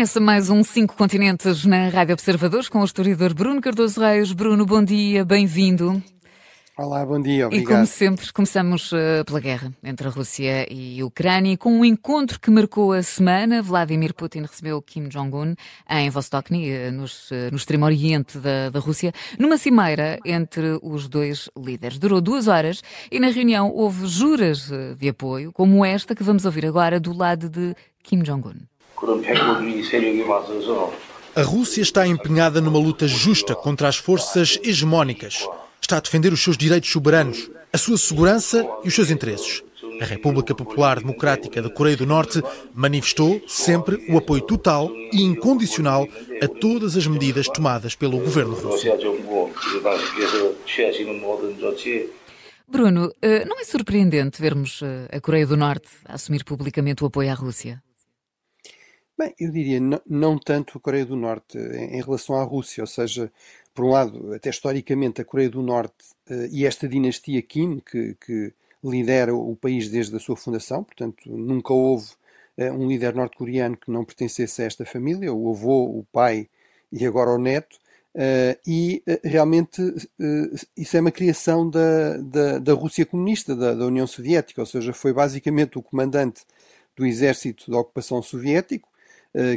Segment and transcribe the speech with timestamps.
[0.00, 4.32] Começa mais um Cinco Continentes na Rádio Observadores com o historiador Bruno Cardoso Reis.
[4.32, 6.02] Bruno, bom dia, bem-vindo.
[6.74, 7.70] Olá, bom dia, obrigado.
[7.70, 11.84] E como sempre, começamos uh, pela guerra entre a Rússia e a Ucrânia, com um
[11.84, 13.60] encontro que marcou a semana.
[13.60, 15.54] Vladimir Putin recebeu Kim Jong-un
[15.90, 21.10] em Vostokny, uh, nos, uh, no extremo oriente da, da Rússia, numa cimeira entre os
[21.10, 21.98] dois líderes.
[21.98, 22.80] Durou duas horas
[23.12, 27.50] e na reunião houve juras de apoio, como esta que vamos ouvir agora do lado
[27.50, 28.69] de Kim Jong-un.
[31.34, 35.46] A Rússia está empenhada numa luta justa contra as forças hegemónicas
[35.90, 39.60] está a defender os seus direitos soberanos, a sua segurança e os seus interesses.
[40.00, 42.40] A República Popular Democrática da Coreia do Norte
[42.72, 46.06] manifestou sempre o apoio total e incondicional
[46.40, 48.86] a todas as medidas tomadas pelo governo russo.
[52.68, 57.28] Bruno, eh, não é surpreendente vermos eh, a Coreia do Norte assumir publicamente o apoio
[57.28, 57.82] à Rússia?
[59.20, 62.86] Bem, eu diria não, não tanto a Coreia do Norte em relação à Rússia, ou
[62.86, 63.30] seja,
[63.74, 68.14] por um lado, até historicamente, a Coreia do Norte uh, e esta dinastia Kim, que,
[68.14, 72.06] que, lidera o país desde a sua fundação, portanto, nunca houve
[72.56, 76.48] uh, um líder norte-coreano que não pertencesse a esta família, o avô, o pai
[76.90, 77.76] e agora o neto,
[78.14, 79.82] uh, e realmente
[80.74, 84.94] isso é uma criação da, da, da Rússia comunista, da, da União Soviética, ou seja,
[84.94, 86.40] foi basicamente o comandante
[86.96, 88.89] do exército da ocupação soviético,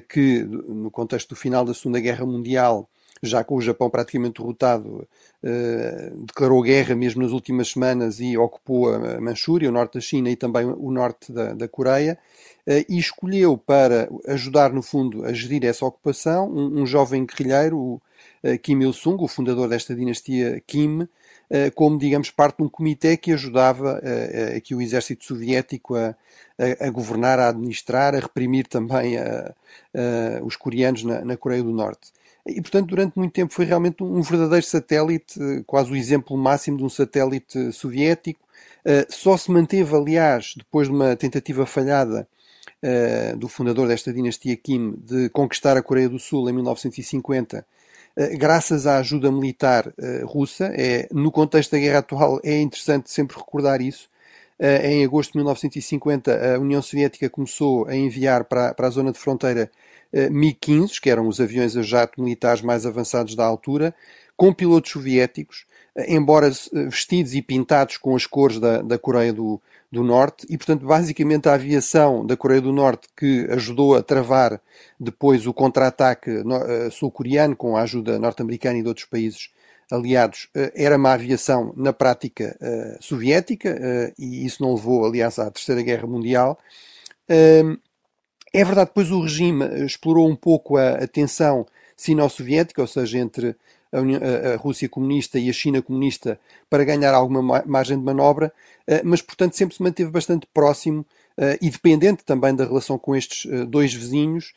[0.08, 2.88] que, no contexto do final da Segunda Guerra Mundial,
[3.24, 5.08] já com o Japão praticamente derrotado,
[5.42, 10.30] uh, declarou guerra mesmo nas últimas semanas e ocupou a Manchúria, o norte da China
[10.30, 12.20] e também o norte da, da Coreia,
[12.68, 17.78] uh, e escolheu para ajudar, no fundo, a gerir essa ocupação um, um jovem guerrilheiro,
[17.78, 18.02] o
[18.62, 21.08] Kim Il-sung, o fundador desta dinastia Kim,
[21.76, 24.02] como, digamos, parte de um comitê que ajudava
[24.56, 26.16] aqui o exército soviético a,
[26.58, 29.18] a, a, governar, a administrar, a reprimir também
[30.44, 32.12] os coreanos na, na Coreia do Norte.
[32.46, 36.84] E, portanto, durante muito tempo foi realmente um verdadeiro satélite, quase o exemplo máximo de
[36.84, 38.42] um satélite soviético.
[39.10, 42.28] Só se manteve, aliás, depois de uma tentativa falhada
[43.38, 47.64] do fundador desta dinastia Kim de conquistar a Coreia do Sul em 1950, uh,
[48.38, 49.92] graças à ajuda militar
[50.26, 50.72] russa.
[50.76, 54.10] É, no contexto da guerra atual, é interessante sempre recordar isso.
[54.60, 59.20] em agosto de 1950, a União Soviética começou a enviar para, para a zona de
[59.20, 59.70] fronteira
[60.14, 63.96] eh, Mi-15, que eram os aviões a jato militares mais avançados da altura,
[64.38, 69.34] com pilotos soviéticos, eh, embora eh, vestidos e pintados com as cores da, da Coreia
[69.34, 69.60] do,
[69.94, 74.60] do Norte, e portanto, basicamente, a aviação da Coreia do Norte que ajudou a travar
[75.00, 76.44] depois o contra-ataque
[76.92, 79.52] sul-coreano com a ajuda norte-americana e de outros países
[79.92, 82.58] aliados, era uma aviação na prática
[83.00, 83.70] soviética,
[84.18, 86.58] e isso não levou, aliás, à Terceira Guerra Mundial.
[87.28, 93.56] É verdade, depois o regime explorou um pouco a, a tensão sino-soviética, ou seja, entre
[93.94, 96.40] a, União, a, Rússia comunista e a China comunista,
[96.70, 98.52] para ganhar alguma margem de manobra,
[98.88, 101.06] eh, mas, portanto, sempre se manteve bastante próximo
[101.36, 104.54] Uh, e dependente também da relação com estes uh, dois vizinhos,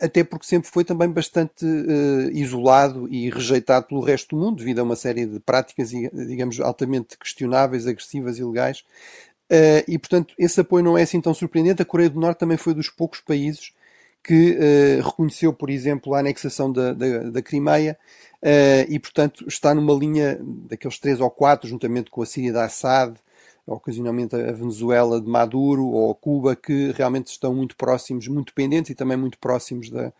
[0.00, 1.66] até porque sempre foi também bastante
[2.32, 7.18] isolado e rejeitado pelo resto do mundo, devido a uma série de práticas, digamos, altamente
[7.18, 8.84] questionáveis, agressivas, ilegais,
[9.50, 11.82] Uh, e, portanto, esse apoio não é assim tão surpreendente.
[11.82, 13.72] A Coreia do Norte também foi dos poucos países
[14.22, 17.96] que uh, reconheceu, por exemplo, a anexação da, da, da Crimeia
[18.44, 20.38] uh, e, portanto, está numa linha
[20.68, 23.16] daqueles três ou quatro, juntamente com a Síria de Assad,
[23.66, 28.94] ocasionalmente a Venezuela de Maduro ou Cuba, que realmente estão muito próximos, muito dependentes e
[28.94, 30.12] também muito próximos da,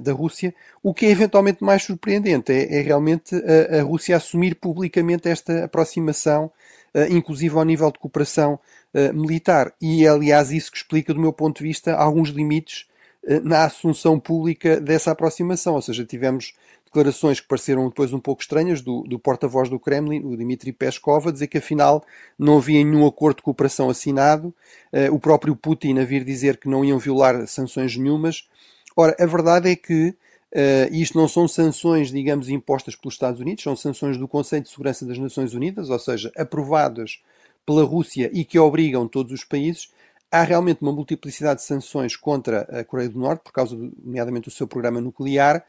[0.00, 0.54] da Rússia.
[0.82, 5.64] O que é eventualmente mais surpreendente é, é realmente a, a Rússia assumir publicamente esta
[5.64, 6.50] aproximação
[6.92, 8.58] eh, inclusive ao nível de cooperação
[8.92, 9.72] eh, militar.
[9.80, 12.86] E é, aliás, isso que explica, do meu ponto de vista, alguns limites
[13.24, 15.74] eh, na assunção pública dessa aproximação.
[15.74, 16.54] Ou seja, tivemos
[16.90, 21.28] declarações que pareceram depois um pouco estranhas do, do porta-voz do Kremlin, o Dmitry Peskov,
[21.28, 22.04] a dizer que afinal
[22.38, 24.54] não havia nenhum acordo de cooperação assinado,
[24.92, 28.48] uh, o próprio Putin a vir dizer que não iam violar sanções nenhumas.
[28.96, 30.14] Ora, a verdade é que
[30.52, 34.68] Uh, isto não são sanções, digamos, impostas pelos Estados Unidos, são sanções do Conselho de
[34.68, 37.22] Segurança das Nações Unidas, ou seja, aprovadas
[37.64, 39.92] pela Rússia e que obrigam todos os países.
[40.28, 44.48] Há realmente uma multiplicidade de sanções contra a Coreia do Norte, por causa, do, nomeadamente,
[44.48, 45.64] do seu programa nuclear,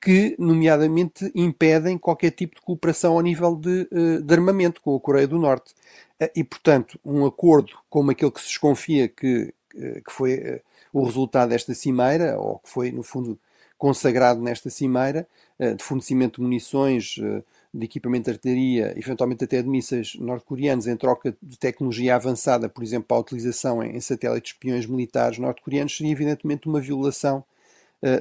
[0.00, 5.00] que, nomeadamente, impedem qualquer tipo de cooperação ao nível de, uh, de armamento com a
[5.00, 5.72] Coreia do Norte.
[6.20, 10.60] Uh, e, portanto, um acordo como aquele que se desconfia que, que foi
[10.92, 13.38] o resultado desta cimeira, ou que foi, no fundo,
[13.76, 15.26] consagrado nesta cimeira,
[15.58, 17.42] eh, de fornecimento de munições, eh,
[17.72, 22.82] de equipamento de artilharia, eventualmente até de mísseis norte-coreanos, em troca de tecnologia avançada, por
[22.82, 27.44] exemplo, para a utilização em satélites espiões militares norte-coreanos, seria evidentemente uma violação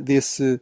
[0.02, 0.60] desse,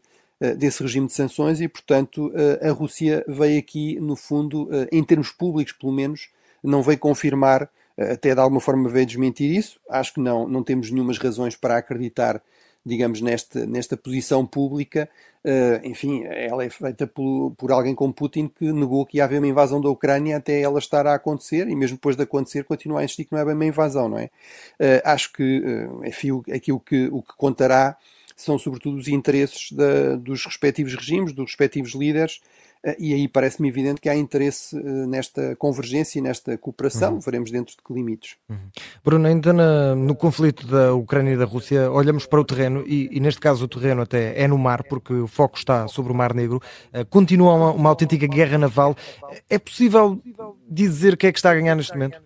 [0.57, 2.31] desse regime de sanções e, portanto,
[2.61, 6.29] a Rússia veio aqui, no fundo, em termos públicos, pelo menos,
[6.63, 9.79] não veio confirmar, até de alguma forma veio desmentir isso.
[9.89, 12.41] Acho que não, não temos nenhumas razões para acreditar
[12.85, 15.09] digamos, nesta, nesta posição pública.
[15.83, 19.47] Enfim, ela é feita por, por alguém como Putin que negou que ia haver uma
[19.47, 23.03] invasão da Ucrânia até ela estar a acontecer e mesmo depois de acontecer continua a
[23.03, 24.29] insistir que não é bem uma invasão, não é?
[25.03, 25.63] Acho que,
[26.03, 27.97] enfim, aquilo que, o que contará
[28.35, 32.41] são sobretudo os interesses da, dos respectivos regimes, dos respectivos líderes,
[32.85, 37.19] eh, e aí parece-me evidente que há interesse eh, nesta convergência e nesta cooperação, uhum.
[37.19, 38.35] veremos dentro de que limites.
[38.47, 38.69] Uhum.
[39.03, 43.09] Bruno, ainda na, no conflito da Ucrânia e da Rússia, olhamos para o terreno, e,
[43.11, 46.15] e, neste caso o terreno até é no mar, porque o foco está sobre o
[46.15, 46.61] Mar Negro,
[46.93, 48.95] uh, continua uma, uma, autêntica guerra naval.
[49.49, 50.21] É possível
[50.69, 52.21] dizer que é que está a ganhar neste momento?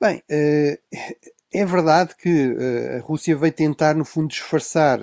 [0.00, 5.00] Bem, uh, é verdade que uh, a Rússia veio tentar, no fundo, disfarçar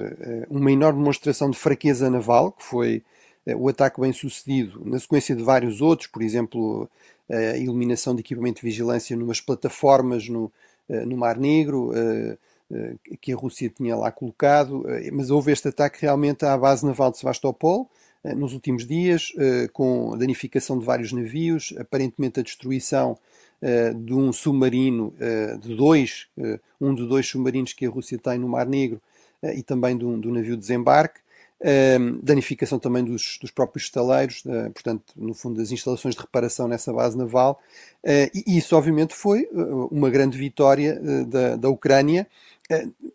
[0.49, 3.03] uma enorme demonstração de fraqueza naval, que foi
[3.45, 6.89] eh, o ataque bem sucedido, na sequência de vários outros, por exemplo,
[7.29, 10.51] a eliminação de equipamento de vigilância numas plataformas no,
[10.89, 12.37] eh, no Mar Negro, eh,
[13.21, 17.19] que a Rússia tinha lá colocado, mas houve este ataque realmente à base naval de
[17.19, 17.87] Sevastopol
[18.35, 19.33] nos últimos dias,
[19.73, 23.17] com a danificação de vários navios, aparentemente a destruição
[23.95, 25.13] de um submarino,
[25.59, 26.27] de dois,
[26.79, 29.01] um de dois submarinos que a Rússia tem no Mar Negro
[29.55, 31.19] e também do, do navio de desembarque
[32.21, 34.43] danificação também dos, dos próprios estaleiros,
[34.73, 37.61] portanto, no fundo, das instalações de reparação nessa base naval.
[38.05, 39.47] E isso, obviamente, foi
[39.89, 42.27] uma grande vitória da, da Ucrânia.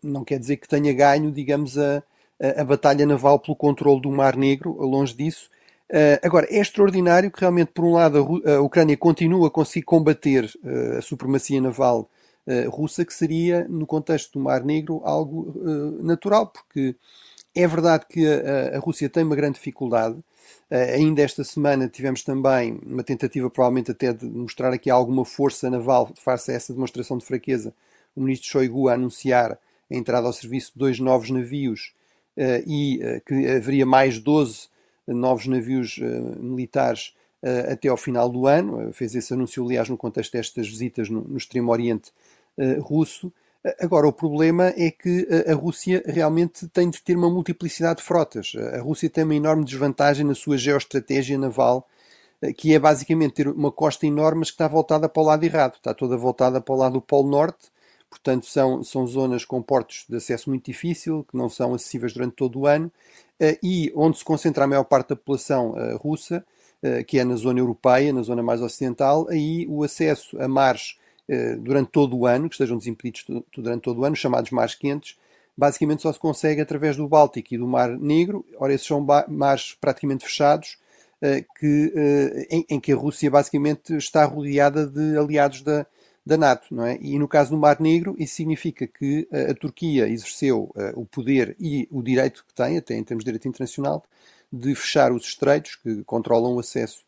[0.02, 2.02] não quer dizer que tenha ganho, digamos, a,
[2.40, 5.50] a, batalha naval pelo controle do Mar Negro, longe disso.
[6.22, 10.50] agora, é extraordinário que realmente, por um lado, a, Ucrânia continua a conseguir combater
[10.96, 12.08] a supremacia naval
[12.70, 15.54] russa, que seria, no contexto do Mar Negro, algo
[16.02, 16.96] natural, porque
[17.54, 20.16] é verdade que a, Rússia tem uma grande dificuldade.
[20.70, 26.10] Ainda esta semana tivemos também uma tentativa, provavelmente até de mostrar aqui alguma força naval
[26.14, 27.74] face a essa demonstração de fraqueza.
[28.14, 31.92] O ministro Shoigu a anunciar a entrada ao serviço de dois novos navios
[32.66, 34.68] e uh, que haveria mais 12
[35.06, 35.98] novos navios
[36.38, 37.14] militares
[37.70, 38.92] até ao final do ano.
[38.92, 42.12] fez esse anúncio, aliás, no contexto destas visitas no, no Extremo Oriente
[42.80, 43.32] russo.
[43.80, 48.52] Agora, o problema é que a Rússia realmente tem de ter uma multiplicidade de frotas.
[48.74, 51.88] A Rússia tem uma enorme desvantagem na sua geoestratégia naval,
[52.40, 55.44] eh, que é basicamente ter uma costa enorme, mas que está voltada para o lado
[55.44, 55.74] errado.
[55.74, 57.70] Está toda voltada para o lado do Polo Norte,
[58.10, 62.34] portanto, são, são zonas com portos de acesso muito difícil, que não são acessíveis durante
[62.34, 62.90] todo o ano,
[63.40, 66.44] eh, e onde se concentra a maior parte da população eh, russa,
[67.08, 70.96] que é na zona europeia, na zona mais ocidental, aí o acesso a mares
[71.28, 73.24] eh, durante todo o ano, que estejam desimpedidos
[73.54, 75.16] durante todo o ano, chamados mares quentes,
[75.54, 78.44] basicamente só se consegue através do Báltico e do Mar Negro.
[78.58, 80.78] Ora, esses são mares praticamente fechados,
[81.20, 85.86] eh, que, eh, em, em, que a Rússia basicamente está rodeada de aliados da,
[86.28, 86.74] da NATO.
[86.74, 86.98] Não é?
[87.00, 91.88] E no caso do Mar Negro, isso significa que a Turquia exerceu o poder e
[91.90, 94.04] o direito que tem, até em termos de direito internacional,
[94.52, 97.02] de fechar os estreitos que controlam o acesso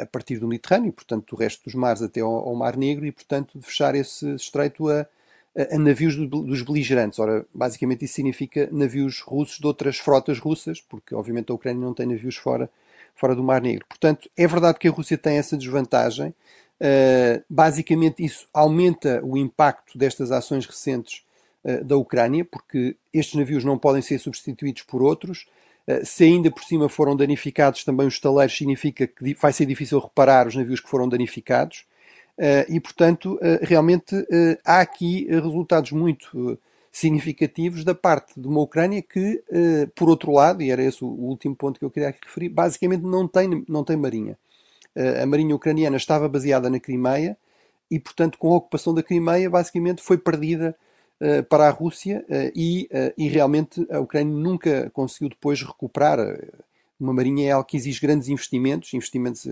[0.00, 3.58] a partir do Mediterrâneo, portanto, do resto dos mares até ao, Mar Negro, e, portanto,
[3.58, 5.06] de fechar esse estreito a,
[5.54, 7.18] a, navios do, dos beligerantes.
[7.18, 11.92] Ora, basicamente isso significa navios russos de outras frotas russas, porque, obviamente, a Ucrânia não
[11.92, 12.70] tem navios fora,
[13.14, 13.84] fora do Mar Negro.
[13.86, 16.34] Portanto, é verdade que a Rússia tem essa desvantagem.
[16.80, 21.22] Uh, basicamente, isso aumenta o impacto destas ações recentes
[21.64, 25.46] uh, da Ucrânia, porque estes navios não podem ser substituídos por outros.
[25.86, 29.98] Eh, se ainda por cima foram danificados também os estaleiros, significa que vai ser difícil
[29.98, 31.84] reparar os navios que foram danificados.
[32.38, 34.14] Eh, e, portanto, eh, realmente
[34.64, 36.58] há aqui resultados muito
[36.92, 39.42] significativos da parte de uma Ucrânia que,
[39.96, 43.02] por outro lado, e era esse o último ponto que eu queria aqui referir, basicamente
[43.02, 44.38] não tem, não tem marinha.
[45.22, 47.36] A marinha ucraniana estava baseada na Crimeia
[47.90, 50.76] e, portanto, com a ocupação da Crimeia, basicamente foi perdida
[51.20, 56.18] eh, para a Rússia uh, e, uh, e realmente a Ucrânia nunca conseguiu depois recuperar.
[56.98, 59.46] Uma marinha é algo que exige grandes investimentos, investimentos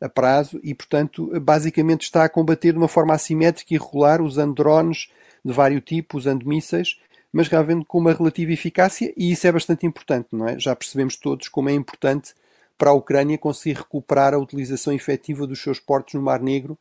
[0.00, 4.54] a prazo, e portanto basicamente está a combater de uma forma assimétrica e irregular, usando
[4.54, 5.10] drones
[5.44, 7.00] de vários tipos, usando mísseis,
[7.32, 10.58] mas realmente com uma relativa eficácia, e isso é bastante importante, não é?
[10.58, 12.32] Já percebemos todos como é importante
[12.78, 16.78] para a Ucrânia conseguir recuperar a utilização efetiva dos seus portos no Mar Negro,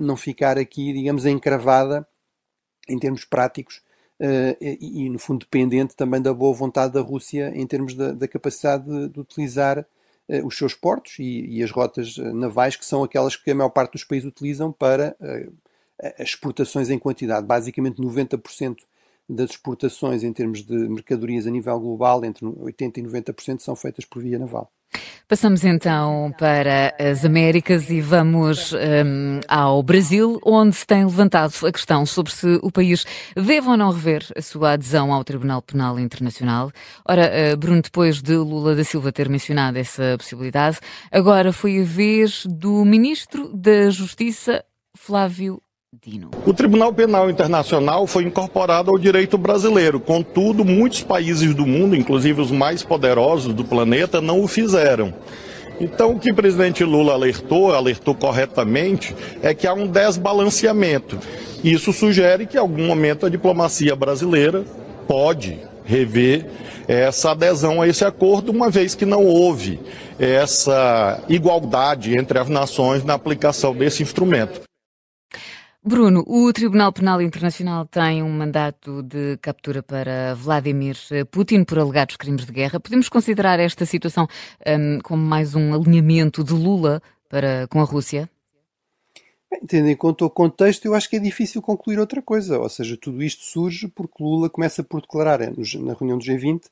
[0.00, 2.06] não ficar aqui, digamos, encravada
[2.88, 3.82] em termos práticos
[4.20, 8.28] uh, e, no fundo, dependente também da boa vontade da Rússia em termos da, da
[8.28, 12.84] capacidade de, de utilizar uh, os seus portos e, e, as rotas eh, navais, que
[12.84, 15.52] são aquelas que a maior parte dos países utilizam para uh,
[16.18, 17.46] exportações em quantidade.
[17.46, 18.78] Basicamente, 90%
[19.28, 24.04] das exportações em termos de mercadorias a nível global, entre 80% e 90% são feitas
[24.04, 24.70] por via naval.
[25.32, 31.72] Passamos então para as Américas e vamos um, ao Brasil, onde se tem levantado a
[31.72, 35.98] questão sobre se o país deve ou não rever a sua adesão ao Tribunal Penal
[35.98, 36.70] Internacional.
[37.08, 40.78] Ora, eh, Bruno, depois de Lula da Silva ter mencionado essa possibilidade,
[41.10, 44.62] agora foi a vez do Ministro da Justiça,
[44.94, 45.62] Flávio
[46.00, 46.30] Dino.
[46.46, 50.00] O Tribunal Penal Internacional foi incorporado ao direito brasileiro.
[50.00, 55.12] Contudo, muitos países do mundo, inclusive os mais poderosos do planeta, não o fizeram.
[55.78, 61.18] Então, o que o presidente Lula alertou, alertou corretamente, é que há um desbalanceamento.
[61.62, 64.64] Isso sugere que, em algum momento, a diplomacia brasileira
[65.06, 66.46] pode rever
[66.88, 69.78] essa adesão a esse acordo, uma vez que não houve
[70.18, 74.71] essa igualdade entre as nações na aplicação desse instrumento.
[75.84, 80.96] Bruno, o Tribunal Penal Internacional tem um mandato de captura para Vladimir
[81.28, 82.78] Putin por alegados crimes de guerra.
[82.78, 84.28] Podemos considerar esta situação
[84.64, 88.30] um, como mais um alinhamento de Lula para, com a Rússia?
[89.50, 92.60] Bem, tendo em conta o contexto, eu acho que é difícil concluir outra coisa.
[92.60, 96.62] Ou seja, tudo isto surge porque Lula começa por declarar na reunião do G20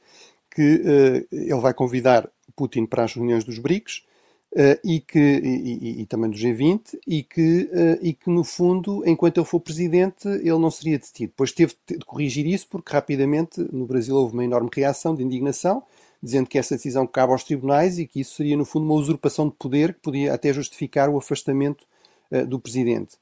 [0.54, 4.04] que uh, ele vai convidar Putin para as reuniões dos BRICS
[4.82, 9.38] e, que, e, e, também do G20, e que, uh, e que, no fundo, enquanto
[9.38, 11.30] ele for presidente, ele não seria detido.
[11.30, 15.82] Depois teve de corrigir isso, porque rapidamente no Brasil houve uma enorme reação de indignação,
[16.20, 19.48] dizendo que essa decisão cabe aos tribunais e que isso seria, no fundo, uma usurpação
[19.48, 21.84] de poder que podia até justificar o afastamento
[22.32, 23.16] uh, do presidente.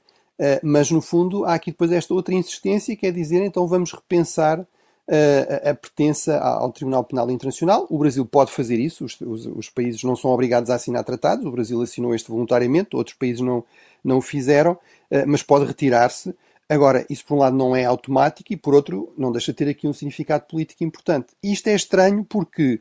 [0.63, 4.65] mas, no fundo, há aqui depois esta outra insistência, que é dizer, então vamos repensar
[5.09, 7.87] a, a pertença ao Tribunal Penal Internacional.
[7.89, 11.45] O Brasil pode fazer isso, os, os, os, países não são obrigados a assinar tratados,
[11.47, 13.65] o Brasil assinou este voluntariamente, outros países não,
[14.05, 14.79] não o fizeram,
[15.11, 16.35] eh, mas pode retirar-se.
[16.69, 19.69] Agora, isso por um lado não é automático e por outro não deixa de ter
[19.71, 21.29] aqui um significado político importante.
[21.43, 22.81] E isto é estranho porque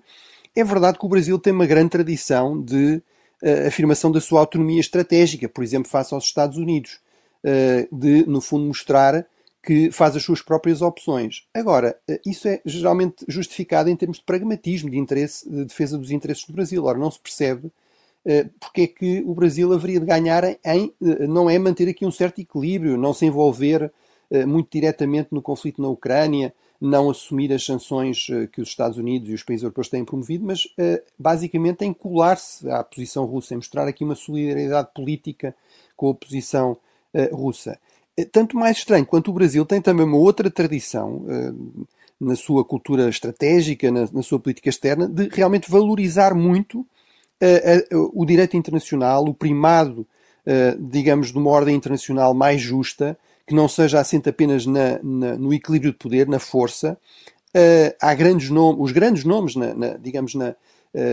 [0.53, 3.01] é verdade que o Brasil tem uma grande tradição de
[3.41, 6.99] uh, afirmação da sua autonomia estratégica, por exemplo, face aos Estados Unidos,
[7.45, 9.25] uh, de, no fundo, mostrar
[9.67, 11.45] que faz as suas próprias opções.
[11.53, 16.09] Agora, eh, isso é geralmente justificado em termos de pragmatismo, de interesse, de defesa dos
[16.09, 16.85] interesses do Brasil.
[16.85, 21.27] Ora, não se percebe uh, porque é que o Brasil haveria de ganhar em, uh,
[21.27, 23.91] não é manter aqui um certo equilíbrio, não se envolver
[24.45, 29.33] muito diretamente no conflito na Ucrânia, não assumir as sanções que os Estados Unidos e
[29.33, 30.67] os países europeus têm promovido, mas
[31.17, 35.55] basicamente em colar-se à posição russa, em mostrar aqui uma solidariedade política
[35.95, 36.75] com a posição
[37.31, 37.79] russa.
[38.17, 41.87] É tanto mais estranho quanto o Brasil tem também uma outra tradição uh,
[42.19, 48.25] na sua cultura estratégica, na, na, sua política externa, de realmente valorizar muito uh, o
[48.25, 50.05] direito internacional, o primado,
[50.79, 55.53] digamos, de uma ordem internacional mais justa, que não seja assente apenas na, na, no
[55.53, 56.97] equilíbrio de poder, na força.
[58.01, 60.33] há grandes nomes, os grandes nomes, na, digamos,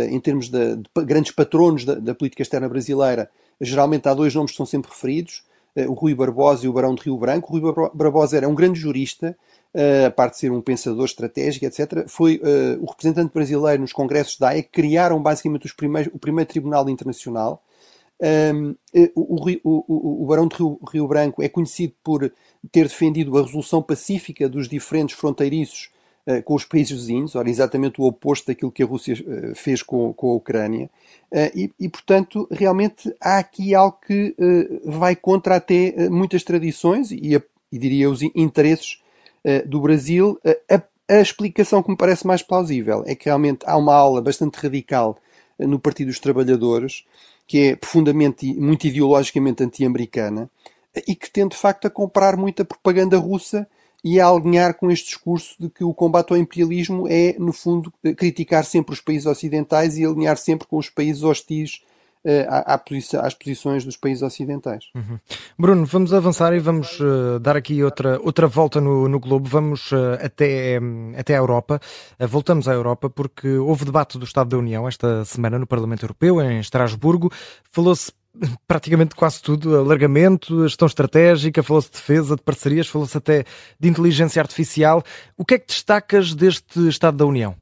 [0.08, 3.28] em termos de, de grandes patronos da, da política externa brasileira,
[3.60, 5.53] geralmente há dois nomes que são sempre referidos eh,
[5.88, 7.48] o Rui Barbosa e o Barão de Rio Branco.
[7.48, 9.36] O Rui Barbosa era um grande jurista,
[9.72, 12.08] eh, a parte de ser um pensador estratégico, etc.
[12.08, 15.66] Foi uh, o representante brasileiro nos congressos da AE que criaram basicamente
[16.12, 17.62] o primeiro tribunal internacional.
[18.20, 18.76] Um,
[19.16, 22.32] o, o, o, o, Barão de Rio, Rio, Branco é conhecido por
[22.70, 25.90] ter defendido a resolução pacífica dos diferentes fronteiriços
[26.44, 30.12] com os países vizinhos, ora, exatamente o oposto daquilo que a Rússia uh, fez com,
[30.14, 30.88] com a Ucrânia.
[31.30, 34.34] Uh, e, e, portanto, realmente há aqui algo que
[34.84, 37.34] vai contra até muitas tradições e,
[37.70, 39.02] e, diria os interesses
[39.66, 40.38] do Brasil.
[40.70, 40.82] A,
[41.14, 45.18] a, explicação que me parece mais plausível é que realmente há uma aula bastante radical
[45.58, 47.04] no Partido dos Trabalhadores,
[47.46, 50.48] que é profundamente, muito ideologicamente anti-americana,
[51.06, 53.66] e que tende de facto a comprar muita propaganda russa
[54.04, 57.90] e a alinhar com este discurso de que o combate ao imperialismo é, no fundo,
[58.16, 61.80] criticar sempre os países ocidentais e alinhar sempre com os países hostis
[62.24, 64.84] uh, posição, às posições dos países ocidentais.
[64.94, 65.18] Uhum.
[65.58, 69.48] Bruno, vamos avançar e vamos uh, dar aqui outra, outra volta no, no globo.
[69.48, 71.80] Vamos uh, até, um, até a Europa.
[72.20, 76.40] voltamos à Europa porque houve debate do Estado da União esta semana no Parlamento Europeu,
[76.42, 77.30] em Estrasburgo.
[77.70, 78.12] Falou-se
[78.66, 83.44] praticamente quase tudo, alargamento, gestão estratégica, falou-se de defesa, de parcerias, falou-se até
[83.78, 85.02] de inteligência artificial.
[85.36, 87.54] O que é que destacas deste Estado da União?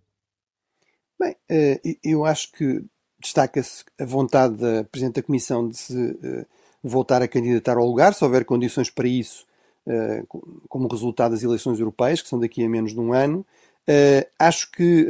[1.21, 2.85] Bem, eh, eu acho que
[3.21, 6.45] destaca-se a vontade da Presidente da Comissão de se eh,
[6.83, 9.47] voltar a candidatar ao lugar, se houver condições para isso,
[9.87, 10.25] eh,
[10.69, 13.47] como resultado das eleições europeias, que são daqui a menos de um ano.
[14.38, 15.07] acho que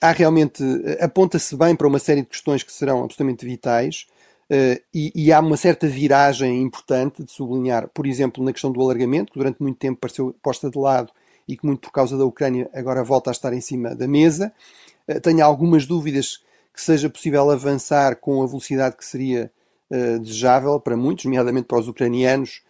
[0.00, 0.62] há realmente,
[1.00, 4.06] aponta-se bem para uma série de questões que serão absolutamente vitais.
[4.50, 8.80] Uh, e, e, há uma certa viragem importante de sublinhar, por exemplo, na questão do
[8.80, 11.12] alargamento, que durante muito tempo pareceu posta de lado
[11.46, 14.52] e que, muito por causa da Ucrânia, agora volta a estar em cima da mesa.
[15.22, 19.50] Tenho algumas dúvidas que seja possível avançar com a velocidade que seria
[20.20, 22.60] desejável para muitos, nomeadamente para os ucranianos,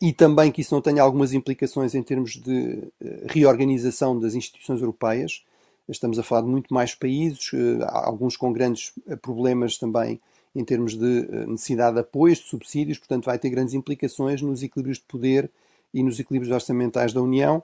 [0.00, 2.84] e também que isso não tenha algumas implicações em termos de
[3.26, 5.42] reorganização das instituições europeias.
[5.88, 7.50] Estamos a falar de muito mais países,
[7.88, 10.20] alguns com grandes problemas também
[10.54, 14.62] em termos de eh, necessidade de apoios, de subsídios, portanto vai ter grandes implicações nos
[14.62, 15.50] equilíbrios de poder
[15.92, 17.62] e nos equilíbrios orçamentais da União.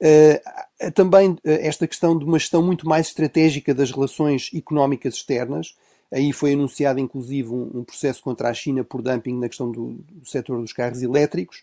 [0.00, 5.74] Uh, também uh, esta questão de uma gestão muito mais estratégica das relações económicas externas.
[6.12, 10.28] Aí foi anunciado, inclusive, um, processo contra a China por dumping na questão do, do
[10.28, 11.62] setor dos carros elétricos.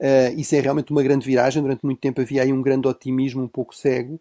[0.00, 1.62] Uh, isso é realmente uma grande viragem.
[1.62, 4.18] Durante muito tempo havia aí um grande otimismo um pouco cego,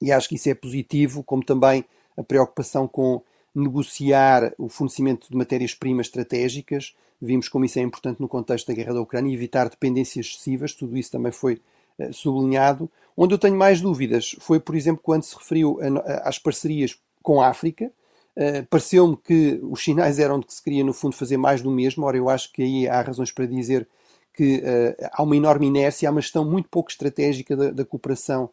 [0.00, 1.84] e acho que isso é positivo, como também
[2.16, 3.22] a preocupação com
[3.54, 6.94] negociar o fornecimento de matérias-primas estratégicas.
[7.20, 10.96] Vimos como isso é importante no contexto da guerra da Ucrânia evitar dependências excessivas, tudo
[10.96, 11.60] isso também foi
[11.98, 12.90] uh, sublinhado.
[13.16, 16.98] Onde eu tenho mais dúvidas foi, por exemplo, quando se referiu a, a, às parcerias
[17.22, 17.92] com a África.
[18.34, 21.70] Uh, Pareceu-me que os sinais eram de que se queria, no fundo, fazer mais do
[21.70, 22.04] mesmo.
[22.06, 23.86] Ora, eu acho que aí há razões para dizer
[24.34, 28.50] que uh, há uma enorme inércia, há uma gestão muito pouco estratégica da, da cooperação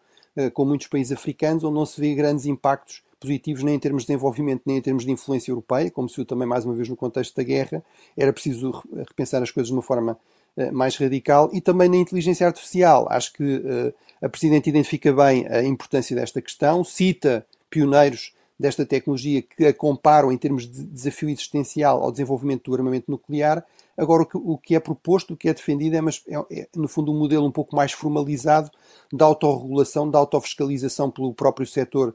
[0.54, 4.08] com muitos países africanos, onde não se vê grandes impactos positivos nem em termos de
[4.08, 6.96] desenvolvimento, nem em termos de influência europeia, como se viu também mais uma vez no
[6.96, 7.84] contexto da guerra.
[8.16, 8.72] Era preciso
[9.08, 10.18] repensar as coisas de uma forma
[10.58, 13.08] uh, mais radical e também na inteligência artificial.
[13.10, 19.42] Acho que uh, a Presidente identifica bem a importância desta questão, cita pioneiros desta tecnologia
[19.42, 23.66] que a comparam em termos de desafio existencial ao desenvolvimento do armamento nuclear.
[23.98, 26.68] Agora, o que, o que é proposto, o que é defendido é, mas, é, é,
[26.76, 28.70] no fundo, um modelo um pouco mais formalizado
[29.12, 32.14] da autorregulação, da autofiscalização pelo próprio setor eh,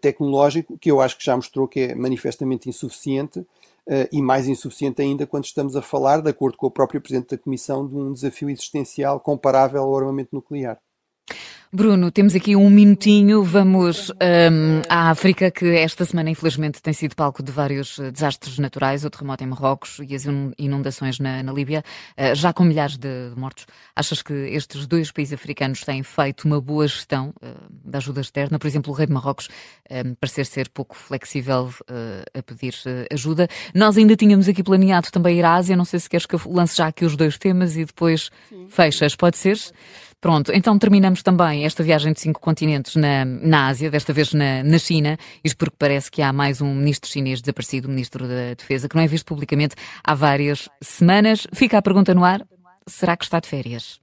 [0.00, 5.02] tecnológico, que eu acho que já mostrou que é manifestamente insuficiente uh, e mais insuficiente
[5.02, 8.12] ainda quando estamos a falar, de acordo com o próprio Presidente da Comissão, de um
[8.12, 10.78] desafio existencial comparável ao armamento nuclear.
[11.74, 13.42] Bruno, temos aqui um minutinho.
[13.42, 18.58] Vamos um, à África, que esta semana, infelizmente, tem sido palco de vários eh, desastres
[18.58, 20.26] naturais, o terremoto em Marrocos e as
[20.58, 21.82] inundações na, na Líbia,
[22.18, 23.64] uh, já com milhares de, mortos.
[23.96, 28.58] Achas que estes dois países africanos têm feito uma boa gestão uh, da ajuda externa?
[28.58, 29.48] Por exemplo, o rei de Marrocos
[29.90, 32.74] um, parecer ser pouco flexível uh, a pedir
[33.10, 33.48] ajuda.
[33.74, 35.74] Nós ainda tínhamos aqui planeado também ir à Ásia.
[35.74, 38.66] Não sei se queres que eu lance já aqui os dois temas e depois Sim.
[38.68, 39.16] fechas.
[39.16, 39.56] Pode ser?
[40.22, 44.62] Pronto, então terminamos também esta viagem de cinco continentes na, na Ásia, desta vez na,
[44.62, 48.88] na China, isto porque parece que há mais um ministro chinês desaparecido, ministro da Defesa,
[48.88, 51.44] que não é visto publicamente há várias semanas.
[51.52, 52.46] Fica a pergunta no ar:
[52.86, 54.00] será que está de férias?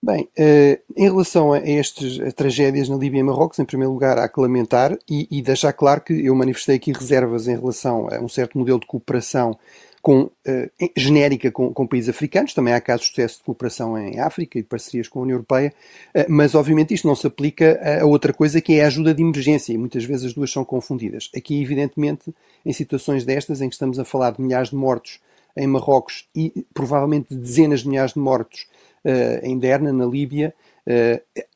[0.00, 4.28] Bem, eh, em relação a estas tragédias na Líbia e Marrocos, em primeiro lugar, há
[4.28, 8.28] que lamentar e, e deixar claro que eu manifestei aqui reservas em relação a um
[8.28, 9.58] certo modelo de cooperação
[10.02, 14.18] com, uh, genérica com, com, países africanos, também há casos de sucesso de cooperação em
[14.18, 15.72] África e de parcerias com a União Europeia,
[16.14, 19.22] uh, mas obviamente isto não se aplica a, outra coisa que é a ajuda de
[19.22, 19.72] emergência.
[19.72, 21.30] E muitas vezes as duas são confundidas.
[21.36, 22.34] Aqui, evidentemente,
[22.64, 25.20] em situações destas em que estamos a falar de milhares de mortos
[25.56, 28.66] em Marrocos e provavelmente dezenas de milhares de mortos
[29.04, 30.54] uh, em Derna, na Líbia,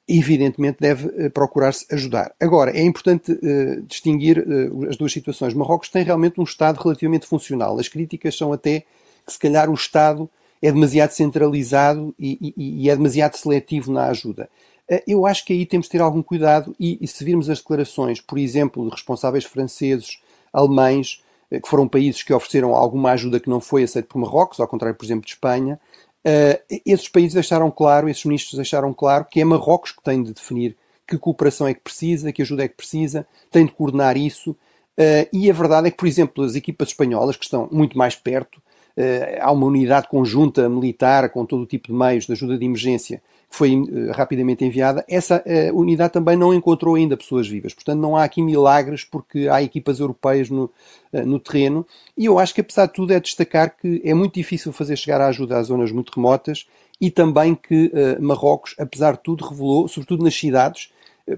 [0.07, 2.35] evidentemente deve eh, procurar-se ajudar.
[2.39, 5.55] Agora, é importante uh, distinguir uh, as duas situações.
[5.55, 7.79] Marrocos tem realmente um Estado relativamente funcional.
[7.79, 8.85] As críticas são até
[9.27, 10.29] que se calhar o Estado
[10.61, 14.49] é demasiado centralizado e, e, e é demasiado seletivo na ajuda.
[14.91, 17.59] Uh, eu acho que aí temos de ter algum cuidado e, e, se virmos as
[17.59, 20.19] declarações, por exemplo, de responsáveis franceses,
[20.53, 24.67] alemães, que foram países que ofereceram alguma ajuda que não foi aceita por Marrocos, ao
[24.67, 25.79] contrário, por exemplo, de Espanha,
[26.27, 30.33] Uh, esses países deixaram claro, esses ministros deixaram claro que é Marrocos que tem de
[30.33, 30.75] definir
[31.07, 34.53] que cooperação é que precisa, que ajuda é que precisa, tem de coordenar isso.
[34.53, 38.15] Uh, e a verdade é que, por exemplo, as equipas espanholas, que estão muito mais
[38.15, 42.57] perto, uh, há uma unidade conjunta militar com todo o tipo de meios de ajuda
[42.57, 43.23] de emergência
[43.55, 47.73] foi uh, rapidamente enviada, essa uh, unidade também não encontrou ainda pessoas vivas.
[47.73, 50.65] Portanto, não há aqui milagres porque há equipas europeias no,
[51.13, 51.87] uh, no terreno.
[52.19, 55.21] E eu acho que, apesar de tudo, é destacar que é muito difícil fazer chegar
[55.21, 56.67] a ajuda às zonas muito remotas
[57.01, 60.93] e também que Marrocos, apesar de tudo, revelou, sobretudo nas cidades,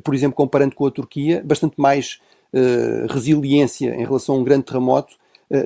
[0.05, 2.21] por exemplo, comparando com a Turquia, bastante mais
[3.09, 5.17] resiliência em relação a um grande terremoto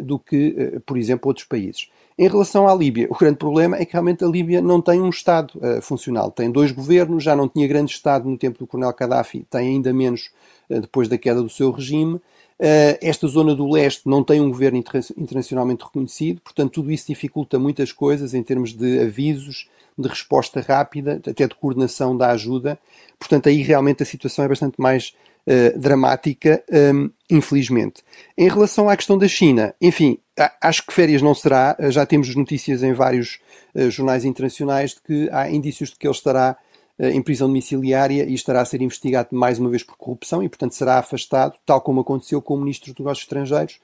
[0.05, 1.89] do que, por exemplo, outros países.
[2.21, 5.09] Em relação à Líbia, o grande problema é que realmente a Líbia não tem um
[5.09, 6.31] Estado uh, funcional.
[6.31, 9.91] Tem dois governos, já não tinha grande Estado no tempo do Coronel Gaddafi, tem ainda
[9.91, 10.31] menos
[10.69, 12.17] uh, depois da queda do seu regime.
[12.17, 17.07] Uh, esta zona do leste não tem um governo inter internacionalmente reconhecido, portanto, tudo isso
[17.07, 22.79] dificulta muitas coisas em termos de avisos, de resposta rápida, até de coordenação da ajuda.
[23.19, 25.15] Portanto, aí realmente a situação é bastante mais
[25.51, 26.63] uh, dramática,
[26.95, 28.03] um, infelizmente.
[28.39, 30.19] Em relação à questão da China, enfim,
[30.61, 31.77] acho que férias não será.
[31.89, 33.41] Já temos notícias em vários
[33.75, 36.57] uh, jornais internacionais de que há indícios de que ele estará
[37.03, 40.75] em prisão domiciliária e estará a ser investigado mais uma vez por corrupção e, portanto,
[40.75, 43.81] será afastado, tal como aconteceu com o Ministro dos Negócios Estrangeiros.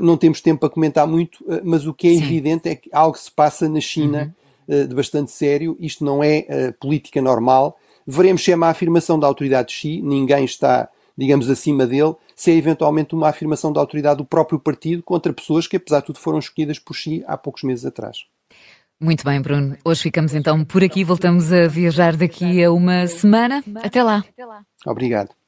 [0.00, 2.24] Não temos tempo para comentar muito, mas o que é Sim.
[2.24, 4.34] evidente é que algo se passa na China
[4.66, 4.86] uhum.
[4.86, 5.76] de bastante sério.
[5.78, 7.78] Isto não é política normal.
[8.06, 12.50] Veremos se é uma afirmação da autoridade de Xi, ninguém está, digamos, acima dele, se
[12.50, 16.18] é eventualmente uma afirmação da autoridade do próprio partido contra pessoas que, apesar de tudo,
[16.18, 18.18] foram escolhidas por Xi há poucos meses atrás.
[19.00, 19.76] Muito bem, Bruno.
[19.84, 21.04] Hoje ficamos então por aqui.
[21.04, 23.62] Voltamos a viajar daqui a uma semana.
[23.82, 24.24] Até lá.
[24.86, 25.45] Obrigado.